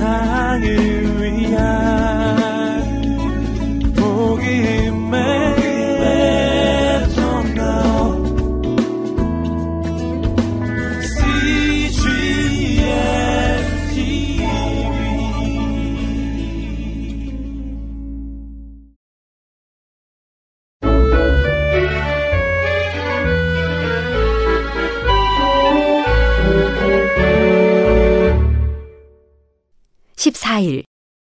세상을 0.00 0.89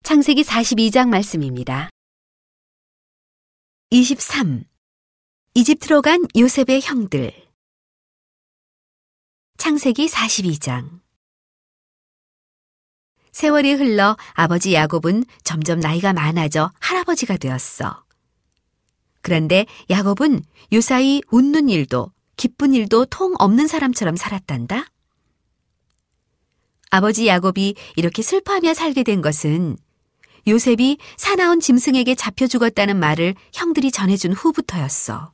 창세기 0.01 0.41
42장 0.41 1.07
말씀입니다. 1.07 1.91
23. 3.91 4.63
이집트로 5.53 6.01
간 6.01 6.25
요셉의 6.35 6.81
형들. 6.81 7.31
창세기 9.59 10.07
42장. 10.07 11.01
세월이 13.31 13.73
흘러 13.73 14.17
아버지 14.33 14.73
야곱은 14.73 15.25
점점 15.43 15.79
나이가 15.79 16.13
많아져 16.13 16.71
할아버지가 16.79 17.37
되었어. 17.37 18.03
그런데 19.21 19.67
야곱은 19.91 20.41
요사이 20.73 21.21
웃는 21.29 21.69
일도 21.69 22.11
기쁜 22.37 22.73
일도 22.73 23.05
통 23.05 23.35
없는 23.37 23.67
사람처럼 23.67 24.15
살았단다. 24.15 24.87
아버지 26.91 27.25
야곱이 27.25 27.75
이렇게 27.95 28.21
슬퍼하며 28.21 28.73
살게 28.73 29.03
된 29.03 29.21
것은 29.21 29.77
요셉이 30.45 30.97
사나운 31.15 31.59
짐승에게 31.61 32.15
잡혀 32.15 32.47
죽었다는 32.47 32.97
말을 32.99 33.33
형들이 33.53 33.91
전해준 33.91 34.33
후부터였어. 34.33 35.33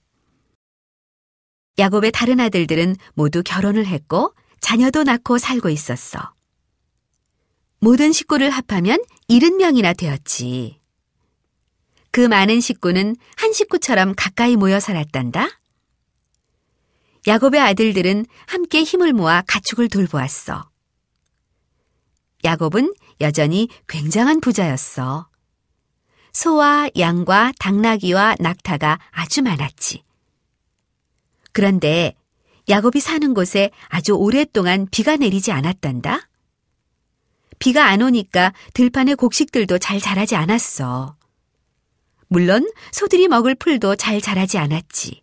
야곱의 1.79 2.11
다른 2.11 2.39
아들들은 2.39 2.95
모두 3.15 3.41
결혼을 3.43 3.87
했고 3.87 4.35
자녀도 4.61 5.03
낳고 5.03 5.39
살고 5.39 5.69
있었어. 5.69 6.33
모든 7.79 8.11
식구를 8.11 8.51
합하면 8.51 9.03
70명이나 9.29 9.97
되었지. 9.97 10.79
그 12.11 12.21
많은 12.21 12.59
식구는 12.61 13.15
한 13.35 13.53
식구처럼 13.53 14.13
가까이 14.15 14.55
모여 14.55 14.79
살았단다. 14.79 15.59
야곱의 17.25 17.59
아들들은 17.61 18.25
함께 18.45 18.83
힘을 18.83 19.13
모아 19.13 19.43
가축을 19.47 19.89
돌보았어. 19.89 20.69
야곱은 22.47 22.93
여전히 23.19 23.67
굉장한 23.89 24.39
부자였어. 24.39 25.27
소와 26.31 26.89
양과 26.97 27.51
당나귀와 27.59 28.37
낙타가 28.39 28.99
아주 29.11 29.41
많았지. 29.41 30.03
그런데 31.51 32.15
야곱이 32.69 33.01
사는 33.01 33.33
곳에 33.33 33.71
아주 33.89 34.13
오랫동안 34.13 34.87
비가 34.89 35.17
내리지 35.17 35.51
않았단다. 35.51 36.29
비가 37.59 37.87
안 37.87 38.01
오니까 38.01 38.53
들판의 38.73 39.15
곡식들도 39.15 39.77
잘 39.79 39.99
자라지 39.99 40.37
않았어. 40.37 41.17
물론 42.29 42.71
소들이 42.93 43.27
먹을 43.27 43.55
풀도 43.55 43.97
잘 43.97 44.21
자라지 44.21 44.57
않았지. 44.57 45.21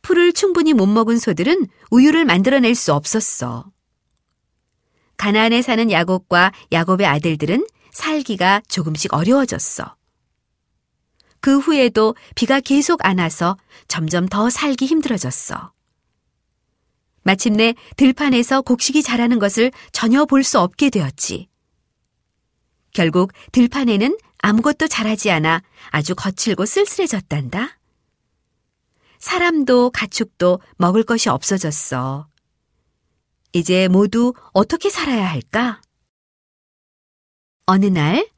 풀을 0.00 0.32
충분히 0.32 0.72
못 0.72 0.86
먹은 0.86 1.18
소들은 1.18 1.66
우유를 1.90 2.24
만들어낼 2.24 2.74
수 2.74 2.94
없었어. 2.94 3.70
가나안에 5.16 5.62
사는 5.62 5.90
야곱과 5.90 6.52
야곱의 6.72 7.06
아들들은 7.06 7.66
살기가 7.92 8.62
조금씩 8.68 9.14
어려워졌어. 9.14 9.96
그 11.40 11.58
후에도 11.58 12.14
비가 12.34 12.60
계속 12.60 13.04
안 13.04 13.18
와서 13.18 13.56
점점 13.88 14.26
더 14.26 14.50
살기 14.50 14.86
힘들어졌어. 14.86 15.72
마침내 17.22 17.74
들판에서 17.96 18.62
곡식이 18.62 19.02
자라는 19.02 19.38
것을 19.38 19.72
전혀 19.92 20.24
볼 20.24 20.44
수 20.44 20.60
없게 20.60 20.90
되었지. 20.90 21.48
결국 22.92 23.32
들판에는 23.52 24.16
아무것도 24.38 24.86
자라지 24.88 25.30
않아 25.30 25.62
아주 25.90 26.14
거칠고 26.14 26.66
쓸쓸해졌단다. 26.66 27.78
사람도 29.18 29.90
가축도 29.90 30.60
먹을 30.76 31.02
것이 31.02 31.28
없어졌어. 31.28 32.28
이제 33.56 33.88
모두 33.88 34.34
어떻게 34.52 34.90
살아야 34.90 35.28
할까? 35.30 35.80
어느 37.64 37.86
날 37.86 38.28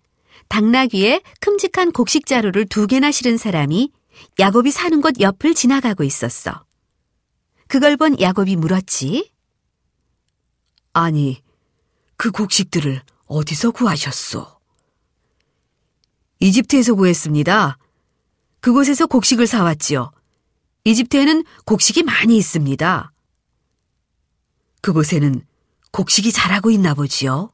당나귀에 0.48 1.22
큼직한 1.40 1.92
곡식 1.92 2.24
자루를 2.26 2.66
두 2.66 2.86
개나 2.86 3.10
실은 3.10 3.36
사람이 3.36 3.90
야곱이 4.38 4.70
사는 4.70 5.00
곳 5.00 5.20
옆을 5.20 5.54
지나가고 5.54 6.04
있었어. 6.04 6.64
그걸 7.66 7.96
본 7.96 8.18
야곱이 8.18 8.56
물었지. 8.56 9.32
아니, 10.92 11.42
그 12.16 12.30
곡식들을 12.30 13.02
어디서 13.26 13.72
구하셨소? 13.72 14.46
이집트에서 16.40 16.94
구했습니다. 16.94 17.76
그곳에서 18.60 19.06
곡식을 19.06 19.46
사왔지요. 19.46 20.12
이집트에는 20.84 21.44
곡식이 21.66 22.04
많이 22.04 22.36
있습니다. 22.36 23.12
그곳에는 24.80 25.42
곡식이 25.92 26.32
자라고 26.32 26.70
있나 26.70 26.94
보지요? 26.94 27.52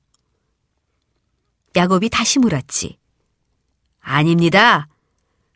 야곱이 1.76 2.10
다시 2.10 2.38
물었지. 2.38 2.98
아닙니다. 4.00 4.88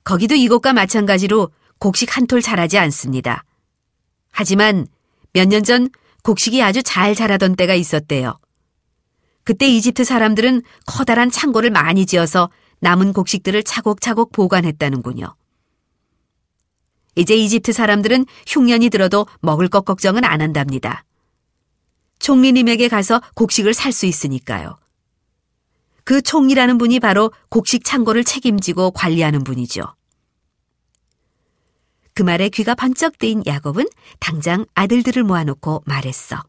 거기도 0.04 0.34
이곳과 0.34 0.72
마찬가지로 0.72 1.50
곡식 1.78 2.16
한 2.16 2.26
톨 2.26 2.42
자라지 2.42 2.78
않습니다. 2.78 3.44
하지만 4.30 4.86
몇 5.32 5.46
년 5.48 5.62
전 5.62 5.90
곡식이 6.22 6.62
아주 6.62 6.82
잘 6.82 7.14
자라던 7.14 7.56
때가 7.56 7.74
있었대요. 7.74 8.38
그때 9.44 9.66
이집트 9.68 10.04
사람들은 10.04 10.62
커다란 10.86 11.30
창고를 11.30 11.70
많이 11.70 12.04
지어서 12.06 12.50
남은 12.80 13.12
곡식들을 13.12 13.62
차곡차곡 13.62 14.32
보관했다는군요. 14.32 15.34
이제 17.16 17.34
이집트 17.34 17.72
사람들은 17.72 18.26
흉년이 18.46 18.90
들어도 18.90 19.26
먹을 19.40 19.68
것 19.68 19.84
걱정은 19.84 20.24
안 20.24 20.40
한답니다. 20.40 21.04
총리님에게 22.18 22.88
가서 22.88 23.20
곡식을 23.34 23.74
살 23.74 23.92
수 23.92 24.06
있으니까요. 24.06 24.78
그 26.04 26.22
총리라는 26.22 26.78
분이 26.78 27.00
바로 27.00 27.32
곡식 27.50 27.84
창고를 27.84 28.24
책임지고 28.24 28.92
관리하는 28.92 29.44
분이죠. 29.44 29.82
그 32.14 32.22
말에 32.22 32.48
귀가 32.48 32.74
번쩍 32.74 33.18
뜨인 33.18 33.42
야곱은 33.46 33.86
당장 34.18 34.64
아들들을 34.74 35.22
모아놓고 35.22 35.82
말했어. 35.86 36.42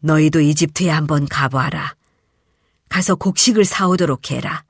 너희도 0.00 0.40
이집트에 0.40 0.90
한번 0.90 1.28
가보아라. 1.28 1.94
가서 2.88 3.14
곡식을 3.14 3.64
사오도록 3.64 4.30
해라. 4.30 4.64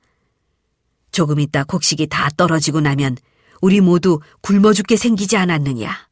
조금 1.11 1.39
있다 1.39 1.63
곡식이 1.63 2.07
다 2.07 2.29
떨어지고 2.37 2.81
나면 2.81 3.17
우리 3.61 3.81
모두 3.81 4.19
굶어 4.41 4.73
죽게 4.73 4.97
생기지 4.97 5.37
않았느냐. 5.37 6.07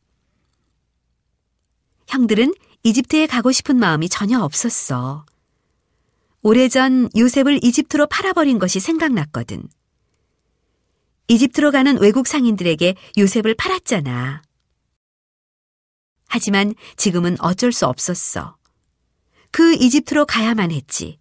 형들은 2.12 2.54
이집트에 2.84 3.26
가고 3.26 3.54
싶은 3.54 3.78
마음이 3.78 4.10
전혀 4.10 4.38
없었어. 4.42 5.26
오래전 6.42 7.08
요셉을 7.16 7.64
이집트로 7.64 8.08
팔아버린 8.08 8.60
것이 8.60 8.82
생각났거든. 8.82 9.64
이집트로 11.30 11.72
가는 11.72 11.98
외국 12.02 12.28
상인들에게 12.28 12.96
요셉을 13.18 13.56
팔았잖아. 13.56 14.42
하지만 16.28 16.76
지금은 16.98 17.38
어쩔 17.40 17.72
수 17.72 17.86
없었어. 17.86 18.58
그 19.50 19.74
이집트로 19.76 20.26
가야만 20.26 20.72
했지. 20.72 21.18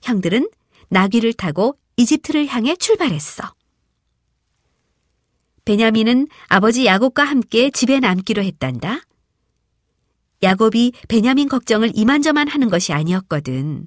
형들은 0.00 0.48
나귀를 0.88 1.34
타고 1.34 1.78
이집트를 1.98 2.46
향해 2.46 2.76
출발했어. 2.76 3.54
베냐민은 5.66 6.28
아버지 6.46 6.86
야곱과 6.86 7.24
함께 7.24 7.68
집에 7.70 8.00
남기로 8.00 8.42
했단다. 8.42 9.02
야곱이 10.42 10.92
베냐민 11.08 11.48
걱정을 11.48 11.92
이만저만 11.94 12.48
하는 12.48 12.68
것이 12.68 12.92
아니었거든. 12.92 13.86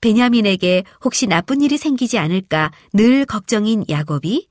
베냐민에게 0.00 0.84
혹시 1.04 1.26
나쁜 1.26 1.60
일이 1.60 1.76
생기지 1.76 2.18
않을까 2.18 2.70
늘 2.92 3.24
걱정인 3.26 3.84
야곱이 3.88 4.48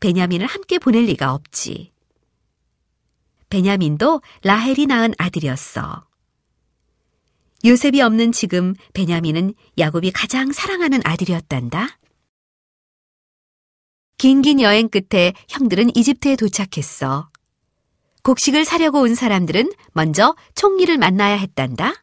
베냐민을 0.00 0.46
함께 0.46 0.78
보낼 0.78 1.04
리가 1.04 1.32
없지. 1.32 1.92
베냐민도 3.48 4.20
라헬이 4.42 4.86
낳은 4.86 5.14
아들이었어. 5.18 6.06
요셉이 7.64 8.00
없는 8.00 8.32
지금 8.32 8.74
베냐민은 8.92 9.54
야곱이 9.78 10.10
가장 10.10 10.52
사랑하는 10.52 11.00
아들이었단다. 11.04 11.98
긴긴 14.18 14.60
여행 14.60 14.88
끝에 14.88 15.32
형들은 15.48 15.96
이집트에 15.96 16.36
도착했어. 16.36 17.31
곡식을 18.22 18.64
사려고 18.64 19.00
온 19.00 19.14
사람들은 19.14 19.72
먼저 19.92 20.34
총리를 20.54 20.96
만나야 20.96 21.36
했단다. 21.36 21.94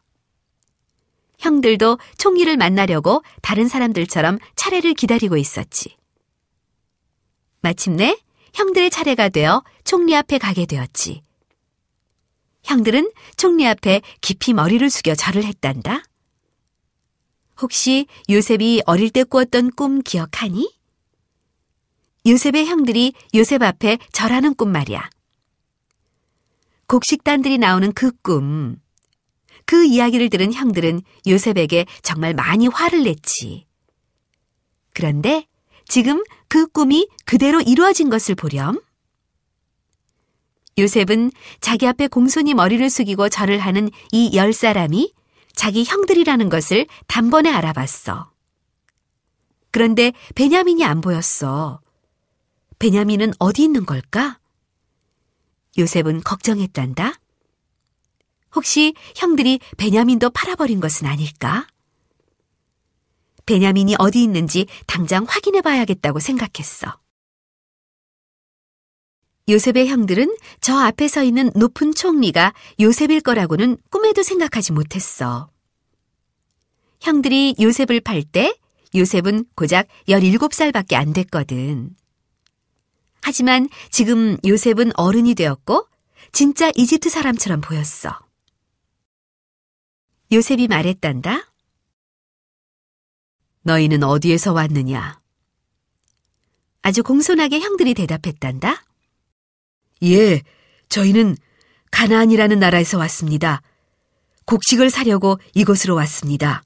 형들도 1.38 1.98
총리를 2.18 2.54
만나려고 2.56 3.22
다른 3.40 3.68
사람들처럼 3.68 4.38
차례를 4.56 4.92
기다리고 4.94 5.36
있었지. 5.38 5.96
마침내 7.62 8.18
형들의 8.52 8.90
차례가 8.90 9.28
되어 9.28 9.62
총리 9.84 10.14
앞에 10.14 10.38
가게 10.38 10.66
되었지. 10.66 11.22
형들은 12.64 13.10
총리 13.36 13.66
앞에 13.66 14.02
깊이 14.20 14.52
머리를 14.52 14.88
숙여 14.90 15.14
절을 15.14 15.44
했단다. 15.44 16.02
혹시 17.62 18.06
요셉이 18.28 18.82
어릴 18.86 19.10
때 19.10 19.24
꾸었던 19.24 19.70
꿈 19.72 20.02
기억하니? 20.02 20.70
요셉의 22.26 22.66
형들이 22.66 23.14
요셉 23.34 23.62
앞에 23.62 23.98
절하는 24.12 24.54
꿈 24.54 24.72
말이야. 24.72 25.08
곡식단들이 26.90 27.58
나오는 27.58 27.92
그 27.92 28.10
꿈. 28.20 28.76
그 29.64 29.84
이야기를 29.84 30.28
들은 30.28 30.52
형들은 30.52 31.02
요셉에게 31.24 31.86
정말 32.02 32.34
많이 32.34 32.66
화를 32.66 33.04
냈지. 33.04 33.68
그런데 34.92 35.46
지금 35.86 36.24
그 36.48 36.66
꿈이 36.66 37.08
그대로 37.26 37.60
이루어진 37.60 38.10
것을 38.10 38.34
보렴. 38.34 38.80
요셉은 40.78 41.30
자기 41.60 41.86
앞에 41.86 42.08
공손히 42.08 42.54
머리를 42.54 42.90
숙이고 42.90 43.28
절을 43.28 43.60
하는 43.60 43.88
이 44.10 44.34
열 44.34 44.52
사람이 44.52 45.14
자기 45.54 45.84
형들이라는 45.84 46.48
것을 46.48 46.88
단번에 47.06 47.50
알아봤어. 47.50 48.32
그런데 49.70 50.12
베냐민이 50.34 50.84
안 50.84 51.00
보였어. 51.00 51.80
베냐민은 52.80 53.32
어디 53.38 53.62
있는 53.62 53.86
걸까? 53.86 54.39
요셉은 55.78 56.22
걱정했단다. 56.22 57.14
혹시 58.54 58.94
형들이 59.14 59.60
베냐민도 59.76 60.30
팔아버린 60.30 60.80
것은 60.80 61.06
아닐까? 61.06 61.66
베냐민이 63.46 63.96
어디 63.98 64.22
있는지 64.22 64.66
당장 64.86 65.24
확인해 65.28 65.60
봐야겠다고 65.60 66.20
생각했어. 66.20 66.98
요셉의 69.48 69.88
형들은 69.88 70.36
저 70.60 70.78
앞에 70.78 71.08
서 71.08 71.24
있는 71.24 71.50
높은 71.56 71.92
총리가 71.92 72.54
요셉일 72.78 73.20
거라고는 73.20 73.78
꿈에도 73.90 74.22
생각하지 74.22 74.72
못했어. 74.72 75.50
형들이 77.00 77.56
요셉을 77.58 78.00
팔 78.00 78.22
때 78.22 78.54
요셉은 78.94 79.46
고작 79.56 79.88
17살밖에 80.08 80.94
안 80.94 81.12
됐거든. 81.12 81.96
하지만 83.22 83.68
지금 83.90 84.36
요셉은 84.46 84.92
어른이 84.96 85.34
되었고 85.34 85.86
진짜 86.32 86.70
이집트 86.74 87.10
사람처럼 87.10 87.60
보였어. 87.60 88.18
요셉이 90.32 90.68
말했단다. 90.68 91.52
너희는 93.62 94.02
어디에서 94.02 94.52
왔느냐? 94.52 95.20
아주 96.82 97.02
공손하게 97.02 97.60
형들이 97.60 97.94
대답했단다. 97.94 98.84
예, 100.04 100.42
저희는 100.88 101.36
가나안이라는 101.90 102.58
나라에서 102.58 102.96
왔습니다. 102.98 103.60
곡식을 104.46 104.88
사려고 104.90 105.38
이곳으로 105.54 105.94
왔습니다. 105.96 106.62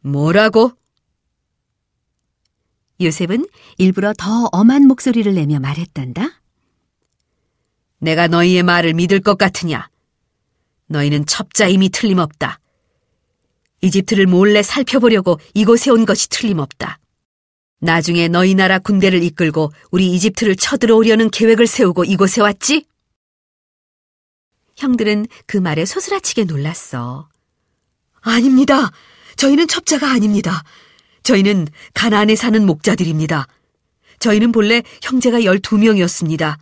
뭐라고? 0.00 0.72
요셉은 3.00 3.46
일부러 3.78 4.12
더 4.16 4.48
엄한 4.52 4.86
목소리를 4.86 5.32
내며 5.34 5.58
말했단다. 5.60 6.40
내가 7.98 8.28
너희의 8.28 8.62
말을 8.62 8.94
믿을 8.94 9.20
것 9.20 9.38
같으냐? 9.38 9.88
너희는 10.86 11.26
첩자임이 11.26 11.88
틀림없다. 11.90 12.60
이집트를 13.80 14.26
몰래 14.26 14.62
살펴보려고 14.62 15.38
이곳에 15.54 15.90
온 15.90 16.06
것이 16.06 16.28
틀림없다. 16.28 16.98
나중에 17.80 18.28
너희 18.28 18.54
나라 18.54 18.78
군대를 18.78 19.22
이끌고 19.22 19.72
우리 19.90 20.12
이집트를 20.12 20.56
쳐들어오려는 20.56 21.30
계획을 21.30 21.66
세우고 21.66 22.04
이곳에 22.04 22.40
왔지? 22.40 22.86
형들은 24.76 25.26
그 25.46 25.56
말에 25.56 25.84
소스라치게 25.84 26.44
놀랐어. 26.44 27.28
아닙니다. 28.20 28.90
저희는 29.36 29.68
첩자가 29.68 30.10
아닙니다. 30.10 30.62
저희는 31.24 31.66
가나안에 31.94 32.36
사는 32.36 32.64
목자들입니다. 32.64 33.48
저희는 34.20 34.52
본래 34.52 34.82
형제가 35.02 35.40
12명이었습니다. 35.40 36.58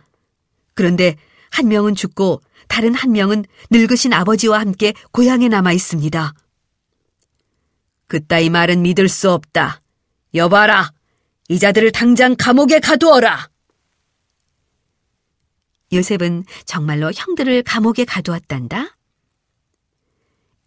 그런데 0.73 1.15
한 1.51 1.67
명은 1.67 1.93
죽고 1.93 2.41
다른 2.67 2.95
한 2.95 3.11
명은 3.11 3.45
늙으신 3.69 4.13
아버지와 4.13 4.59
함께 4.59 4.93
고향에 5.11 5.47
남아 5.49 5.73
있습니다. 5.73 6.33
그따위 8.07 8.49
말은 8.49 8.81
믿을 8.81 9.07
수 9.07 9.31
없다. 9.31 9.81
여봐라. 10.33 10.91
이 11.49 11.59
자들을 11.59 11.91
당장 11.91 12.35
감옥에 12.37 12.79
가두어라. 12.79 13.49
요셉은 15.91 16.45
정말로 16.65 17.11
형들을 17.13 17.63
감옥에 17.63 18.05
가두었단다. 18.05 18.97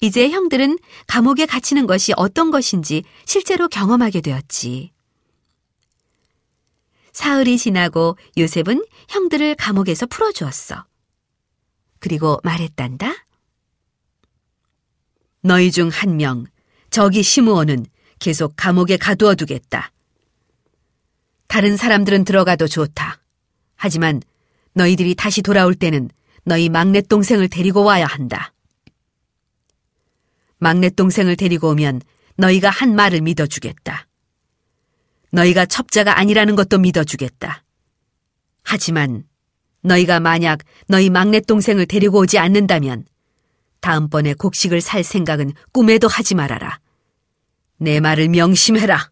이제 0.00 0.31
형들은 0.31 0.78
감옥에 1.06 1.46
갇히는 1.46 1.87
것이 1.87 2.12
어떤 2.16 2.50
것인지 2.50 3.04
실제로 3.25 3.69
경험하게 3.69 4.20
되었지. 4.20 4.93
사흘이 7.12 7.56
지나고 7.56 8.16
요셉은 8.37 8.84
형들을 9.08 9.54
감옥에서 9.54 10.04
풀어주었어. 10.06 10.84
그리고 11.98 12.38
말했단다. 12.44 13.14
너희 15.40 15.70
중 15.70 15.88
한 15.88 16.16
명, 16.19 16.44
저기 16.90 17.22
시므온은 17.22 17.87
계속 18.19 18.52
감옥에 18.56 18.96
가두어 18.98 19.34
두겠다. 19.34 19.93
다른 21.46 21.76
사람들은 21.76 22.25
들어가도 22.25 22.69
좋다. 22.69 23.19
하지만 23.76 24.20
너희들이 24.75 25.14
다시 25.14 25.40
돌아올 25.40 25.75
때는 25.75 26.10
너희 26.44 26.69
막내 26.69 27.00
동생을 27.00 27.48
데리고 27.48 27.82
와야 27.82 28.04
한다. 28.04 28.52
막내 30.58 30.91
동생을 30.91 31.37
데리고 31.37 31.70
오면 31.70 32.00
너희가 32.37 32.70
한 32.70 32.94
말을 32.94 33.20
믿어주겠다. 33.20 34.06
너희가 35.32 35.67
첩자가 35.67 36.19
아니라는 36.19 36.56
것도 36.56 36.79
믿어주겠다. 36.79 37.62
하지만 38.62 39.25
너희가 39.82 40.20
만약 40.20 40.61
너희 40.88 41.11
막내 41.11 41.41
동생을 41.41 41.87
데리고 41.87 42.19
오지 42.20 42.38
않는다면 42.38 43.05
다음번에 43.81 44.34
곡식을 44.34 44.81
살 44.81 45.05
생각은 45.05 45.53
꿈에도 45.72 46.08
하지 46.08 46.34
말아라. 46.34 46.81
내 47.79 48.01
말을 48.01 48.29
명심해라. 48.29 49.10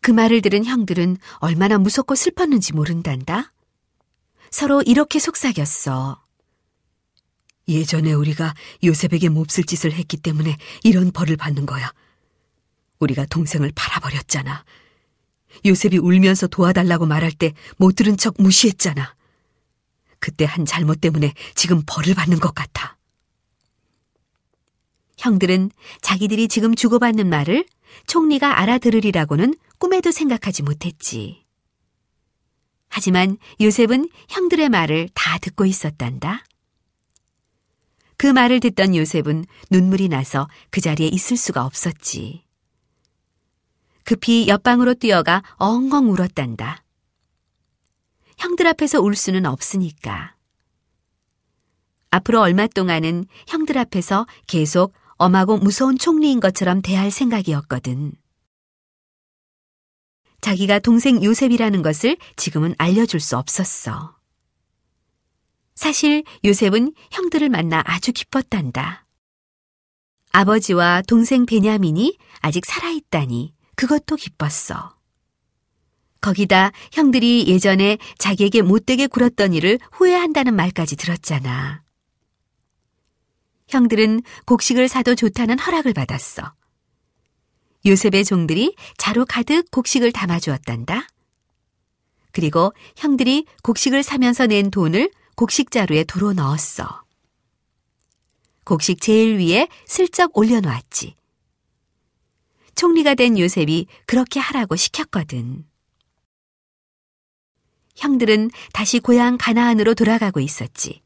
그 0.00 0.10
말을 0.10 0.42
들은 0.42 0.64
형들은 0.64 1.16
얼마나 1.38 1.78
무섭고 1.78 2.14
슬펐는지 2.14 2.74
모른단다. 2.74 3.52
서로 4.50 4.82
이렇게 4.82 5.18
속삭였어. 5.18 6.25
예전에 7.68 8.12
우리가 8.12 8.54
요셉에게 8.84 9.28
몹쓸 9.28 9.64
짓을 9.64 9.92
했기 9.92 10.16
때문에 10.16 10.56
이런 10.84 11.10
벌을 11.10 11.36
받는 11.36 11.66
거야. 11.66 11.92
우리가 13.00 13.26
동생을 13.26 13.72
팔아버렸잖아. 13.74 14.64
요셉이 15.64 15.98
울면서 15.98 16.46
도와달라고 16.46 17.06
말할 17.06 17.32
때 17.32 17.52
못 17.76 17.96
들은 17.96 18.16
척 18.16 18.34
무시했잖아. 18.38 19.14
그때 20.18 20.44
한 20.44 20.64
잘못 20.64 21.00
때문에 21.00 21.34
지금 21.54 21.82
벌을 21.86 22.14
받는 22.14 22.40
것 22.40 22.54
같아. 22.54 22.96
형들은 25.18 25.70
자기들이 26.02 26.48
지금 26.48 26.74
주고받는 26.74 27.28
말을 27.28 27.66
총리가 28.06 28.60
알아들으리라고는 28.60 29.54
꿈에도 29.78 30.10
생각하지 30.10 30.62
못했지. 30.62 31.44
하지만 32.88 33.36
요셉은 33.60 34.08
형들의 34.28 34.68
말을 34.68 35.08
다 35.14 35.38
듣고 35.38 35.66
있었단다. 35.66 36.44
그 38.16 38.26
말을 38.26 38.60
듣던 38.60 38.96
요셉은 38.96 39.44
눈물이 39.70 40.08
나서 40.08 40.48
그 40.70 40.80
자리에 40.80 41.08
있을 41.08 41.36
수가 41.36 41.64
없었지. 41.64 42.44
급히 44.04 44.48
옆방으로 44.48 44.94
뛰어가 44.94 45.42
엉엉 45.56 46.10
울었단다. 46.10 46.82
형들 48.38 48.66
앞에서 48.68 49.00
울 49.00 49.16
수는 49.16 49.46
없으니까. 49.46 50.36
앞으로 52.10 52.40
얼마 52.40 52.66
동안은 52.66 53.26
형들 53.48 53.76
앞에서 53.78 54.26
계속 54.46 54.94
엄하고 55.16 55.58
무서운 55.58 55.98
총리인 55.98 56.40
것처럼 56.40 56.82
대할 56.82 57.10
생각이었거든. 57.10 58.12
자기가 60.40 60.78
동생 60.78 61.22
요셉이라는 61.22 61.82
것을 61.82 62.16
지금은 62.36 62.74
알려줄 62.78 63.20
수 63.20 63.36
없었어. 63.36 64.15
사실 65.76 66.24
요셉은 66.44 66.92
형들을 67.12 67.48
만나 67.50 67.82
아주 67.86 68.12
기뻤단다. 68.12 69.06
아버지와 70.32 71.02
동생 71.06 71.46
베냐민이 71.46 72.18
아직 72.40 72.66
살아있다니 72.66 73.54
그것도 73.76 74.16
기뻤어. 74.16 74.96
거기다 76.20 76.72
형들이 76.92 77.46
예전에 77.46 77.98
자기에게 78.18 78.62
못되게 78.62 79.06
굴었던 79.06 79.52
일을 79.52 79.78
후회한다는 79.92 80.56
말까지 80.56 80.96
들었잖아. 80.96 81.82
형들은 83.68 84.22
곡식을 84.46 84.88
사도 84.88 85.14
좋다는 85.14 85.58
허락을 85.58 85.92
받았어. 85.92 86.54
요셉의 87.84 88.24
종들이 88.24 88.74
자루 88.96 89.24
가득 89.28 89.70
곡식을 89.70 90.12
담아주었단다. 90.12 91.06
그리고 92.32 92.72
형들이 92.96 93.46
곡식을 93.62 94.02
사면서 94.02 94.46
낸 94.46 94.70
돈을 94.70 95.10
곡식 95.36 95.70
자루에 95.70 96.04
도로 96.04 96.32
넣었어. 96.32 97.04
곡식 98.64 99.00
제일 99.00 99.38
위에 99.38 99.68
슬쩍 99.84 100.36
올려놓았지. 100.36 101.14
총리가 102.74 103.14
된 103.14 103.38
요셉이 103.38 103.86
그렇게 104.06 104.40
하라고 104.40 104.76
시켰거든. 104.76 105.64
형들은 107.96 108.50
다시 108.72 108.98
고향 108.98 109.38
가나안으로 109.38 109.94
돌아가고 109.94 110.40
있었지. 110.40 111.00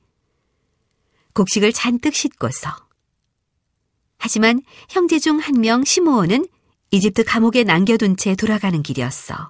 곡식을 1.35 1.73
잔뜩 1.73 2.15
싣고서. 2.15 2.71
하지만 4.19 4.61
형제 4.89 5.19
중 5.19 5.39
한 5.41 5.55
명 5.61 5.85
시므온은 5.85 6.47
이집트 6.91 7.25
감옥에 7.25 7.63
남겨둔 7.63 8.17
채 8.17 8.35
돌아가는 8.35 8.83
길이었어. 8.83 9.49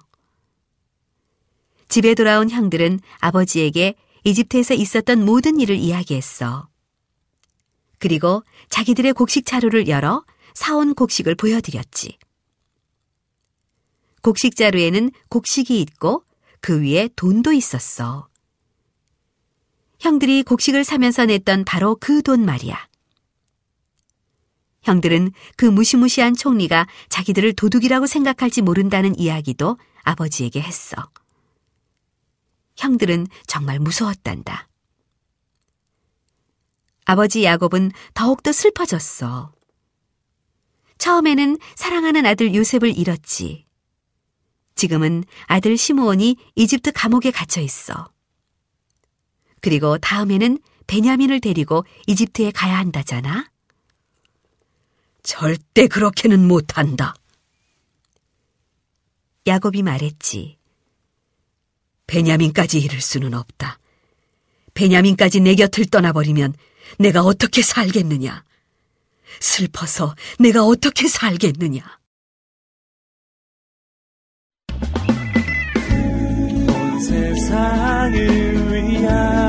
집에 1.89 2.13
돌아온 2.13 2.49
형들은 2.49 2.99
아버지에게 3.19 3.95
이집트에서 4.23 4.73
있었던 4.73 5.25
모든 5.25 5.59
일을 5.59 5.75
이야기했어. 5.75 6.69
그리고 7.99 8.43
자기들의 8.69 9.13
곡식 9.13 9.45
자루를 9.45 9.87
열어 9.87 10.25
사온 10.53 10.95
곡식을 10.95 11.35
보여드렸지. 11.35 12.17
곡식 14.21 14.55
자루에는 14.55 15.11
곡식이 15.29 15.79
있고 15.81 16.23
그 16.61 16.81
위에 16.81 17.09
돈도 17.15 17.53
있었어. 17.53 18.27
형들이 19.99 20.43
곡식을 20.43 20.83
사면서 20.83 21.25
냈던 21.25 21.65
바로 21.65 21.95
그 21.95 22.21
돈 22.21 22.45
말이야. 22.45 22.87
형들은 24.83 25.31
그 25.57 25.65
무시무시한 25.65 26.35
총리가 26.35 26.87
자기들을 27.09 27.53
도둑이라고 27.53 28.07
생각할지 28.07 28.61
모른다는 28.63 29.17
이야기도 29.17 29.77
아버지에게 30.03 30.59
했어. 30.59 30.95
형들은 32.81 33.27
정말 33.45 33.79
무서웠단다. 33.79 34.67
아버지 37.05 37.43
야곱은 37.43 37.91
더욱더 38.15 38.51
슬퍼졌어. 38.51 39.53
처음에는 40.97 41.57
사랑하는 41.75 42.25
아들 42.25 42.55
요셉을 42.55 42.97
잃었지. 42.97 43.65
지금은 44.75 45.23
아들 45.45 45.77
시므온이 45.77 46.37
이집트 46.55 46.91
감옥에 46.93 47.29
갇혀 47.29 47.61
있어. 47.61 48.11
그리고 49.61 49.99
다음에는 49.99 50.57
베냐민을 50.87 51.39
데리고 51.39 51.85
이집트에 52.07 52.49
가야 52.49 52.79
한다잖아. 52.79 53.51
절대 55.21 55.87
그렇게는 55.87 56.47
못한다. 56.47 57.13
야곱이 59.45 59.83
말했지. 59.83 60.60
베냐민까지 62.11 62.79
잃을 62.79 62.99
수는 62.99 63.33
없다. 63.33 63.79
베냐민까지 64.73 65.39
내 65.39 65.55
곁을 65.55 65.85
떠나버리면 65.85 66.53
내가 66.99 67.21
어떻게 67.21 67.61
살겠느냐. 67.61 68.43
슬퍼서 69.39 70.13
내가 70.37 70.65
어떻게 70.65 71.07
살겠느냐. 71.07 71.81
온 76.67 76.99
세상을 76.99 78.73
위한 78.73 79.40